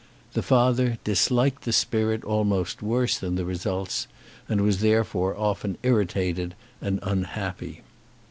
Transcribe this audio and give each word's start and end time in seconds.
The 0.33 0.41
father 0.41 0.97
disliked 1.03 1.61
the 1.63 1.71
spirit 1.71 2.23
almost 2.23 2.81
worse 2.81 3.19
than 3.19 3.35
the 3.35 3.45
results; 3.45 4.07
and 4.49 4.61
was 4.61 4.79
therefore 4.79 5.37
often 5.37 5.77
irritated 5.83 6.55
and 6.81 6.99
unhappy. 7.03 7.83